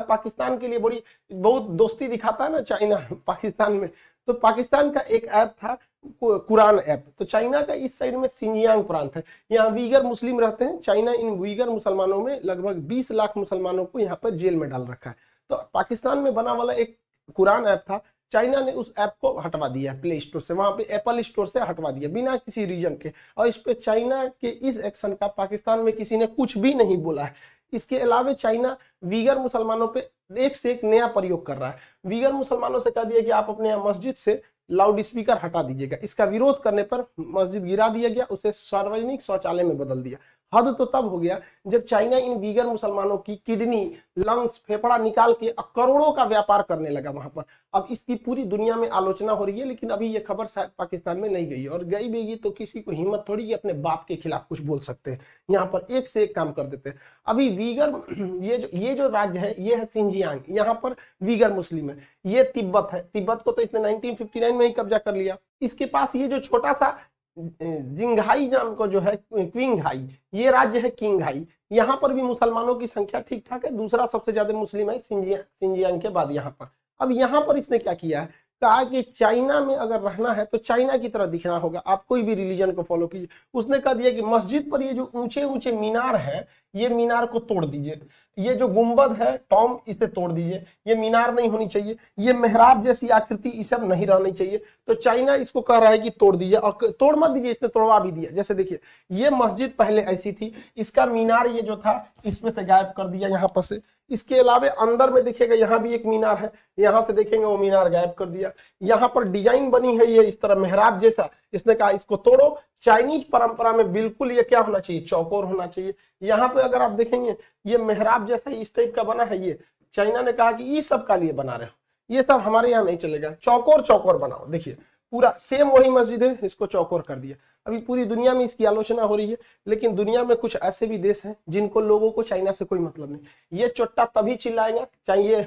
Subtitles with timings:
[0.00, 2.96] पाकिस्तान के लिए बड़ी बहुत दोस्ती दिखाता है ना चाइना,
[3.26, 3.88] पाकिस्तान में।
[4.28, 5.78] तो पाकिस्तान का एक ऐप था
[6.22, 10.64] कुरान ऐप। तो चाइना का इस साइड में सिंजियांग प्रांत है यहाँ वीगर मुस्लिम रहते
[10.64, 14.68] हैं, चाइना इन वीगर मुसलमानों में लगभग 20 लाख मुसलमानों को यहाँ पर जेल में
[14.70, 15.16] डाल रखा है।
[15.50, 16.96] तो पाकिस्तान में बना वाला एक
[17.36, 20.82] कुरान ऐप था, चाइना ने उस ऐप को हटवा दिया, प्ले स्टोर से, वहाँ पे
[20.90, 24.78] एप्पल स्टोर से हटवा दिया, बिना किसी रीजन के। और इस पे चाइना के इस
[24.80, 27.34] एक्शन का पाकिस्तान में किसी ने कुछ भी नहीं बोला है।
[27.72, 30.08] इसके अलावा चाइना वीगर मुसलमानों पे
[30.38, 33.46] एक से एक नया प्रयोग कर रहा है। वीगर मुसलमानों से कह दिया कि आप
[33.48, 34.40] अपने मस्जिद से
[34.70, 39.64] लाउड स्पीकर हटा दीजिएगा। इसका विरोध करने पर मस्जिद गिरा दिया गया, उसे सार्वजनिक शौचालय
[39.64, 40.18] में बदल दिया।
[40.52, 43.84] हद तो तब हो गया जब चाइना इन बीगर मुसलमानों की किडनी
[44.18, 47.44] लंग्स फेफड़ा निकाल के करोड़ों का व्यापार करने लगा वहाँ पर।
[47.74, 51.18] अब इसकी पूरी दुनिया में आलोचना हो रही है, लेकिन अभी ये खबर शायद पाकिस्तान
[51.18, 54.16] में नहीं गई और गई भी तो किसी को हिम्मत थोड़ी कि अपने बाप के
[54.16, 57.48] खिलाफ कुछ बोल सकते हैं। यहाँ पर एक से एक काम कर देते हैं। अभी
[57.50, 57.90] वीगर
[58.42, 62.42] ये जो ये जो राज्य है, ये है सिंजियांग। यहाँ पर वीगर मुस्लिम है। ये
[62.44, 66.28] तिब्बत है। तिब्बत को तो इसने 1959 में ही कब्जा कर लिया। इसके पास ये
[66.28, 66.96] जो छोटा सा
[67.36, 72.86] जिंघाई नाम का जो है, क्विंघाई, ये राज्य है किंगहाई यहाँ पर भी मुसलमानों की
[72.86, 77.12] संख्या ठीक ठाक है, दूसरा सबसे ज़्यादा मुस्लिम है सिंजियांग के बाद यहाँ पर। अब
[77.12, 78.28] यहाँ पर इसने क्या किया है?
[78.62, 82.22] कहा कि चाइना में अगर रहना है तो चाइना की तरह दिखना होगा। आप कोई
[82.22, 85.72] भी रिलीजन को फॉलो कीजिए। उसने कहा दिया कि मस्जिद पर ये जो ऊँचे ऊँचे
[85.72, 88.00] मीनार है ये मीनार को तोड़ दीजिए।
[88.38, 92.84] ये जो गुंबद है, टॉम, इसे तोड़ दीजिए। ये मीनार नहीं होनी चाहिए। ये मेहराब
[92.84, 96.34] जैसी आकृति इस सब नहीं रहनी चाहिए। तो चाइना इसको कह रहा है कि तोड़
[96.36, 98.78] दीजिए और तोड़ मत दीजिए, इसने तोड़वा भी दिया। जैसे देखिए,
[99.10, 103.28] ये मस्जिद पहले ऐसी थी। इसका मीनार ये जो था, इसमें से गायब कर दिया
[103.28, 107.12] यहाँ पर से। इसके अलावा अंदर में देखिएगा, यहाँ भी एक मीनार है। यहाँ से
[107.12, 108.50] देखेंगे वो मीनार गायब कर दिया।
[108.82, 113.24] यहाँ पर डिज़ाइन बनी है ये इस तरह मेहराब जैसा। इसने कहा, इसको तोड़ो। चाइनीज़
[113.32, 115.02] परंपरा में बिल्कुल ये क्या होना चाहिए?
[115.02, 117.36] चौकोर होना चाहिए। यहाँ पे अगर आप देखेंगे,
[117.66, 119.58] ये मेहराब जैसा इस टाइप का बना है ये।
[119.94, 122.84] चाइना ने कहा कि ये सब का लिए बना रहे हो। ये सब हमारे यहाँ
[122.84, 124.76] नहीं चलेगा। चौकोर चौकोर बनाओ। देखिए,
[125.12, 129.02] पूरा सेम वही मस्जिद है, इसको चौकोर कर दिया। अभी पूरी दुनिया में इसकी आलोचना
[129.02, 132.52] हो रही है, लेकिन दुनिया में कुछ ऐसे भी देश हैं जिनको लोगों को चाइना
[132.52, 135.42] से कोई मतलब नहीं। ये चोट्टा तभी चिल्लाएगा चाहिए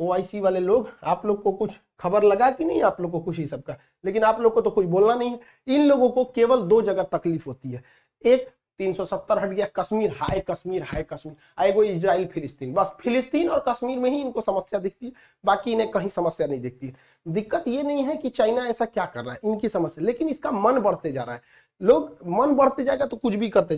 [0.00, 2.82] ओआईसी वाले लोग, आप लोग को कुछ खबर लगा कि नहीं?
[2.82, 5.40] आप लोग को कुछ ही सबका। लेकिन आप लोग को तो कुछ बोलना नहीं है।
[5.66, 7.82] इन लोगों को केवल दो जगह तकलीफ़ होती है।
[8.24, 13.64] एक 370 हट गया कश्मीर। हाय कश्मीर हाय कश्मीर। आएगो इजराइल, फिलिस्तीन। बस फिलिस्तीन और
[13.68, 15.12] कश्मीर में ही इनको समस्या दिखती है।
[15.44, 16.94] बाकी इन्हें कहीं समस्या नहीं दिखती
[17.28, 20.50] दिक्कत ये नहीं है कि चाइना ऐसा क्या कर रहा है। इनकी समस्या। लेकिन इसका
[20.50, 21.42] मन बढ़ते जा रहा है।
[21.82, 23.76] लोग मन बढ़ते जाएगा तो कुछ भी करते